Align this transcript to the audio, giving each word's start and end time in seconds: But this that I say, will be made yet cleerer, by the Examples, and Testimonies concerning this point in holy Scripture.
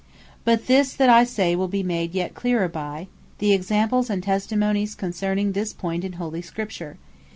But 0.43 0.65
this 0.65 0.93
that 0.93 1.09
I 1.11 1.23
say, 1.23 1.55
will 1.55 1.67
be 1.67 1.83
made 1.83 2.15
yet 2.15 2.33
cleerer, 2.33 2.67
by 2.67 3.05
the 3.37 3.53
Examples, 3.53 4.09
and 4.09 4.23
Testimonies 4.23 4.95
concerning 4.95 5.51
this 5.51 5.73
point 5.73 6.03
in 6.03 6.13
holy 6.13 6.41
Scripture. 6.41 6.97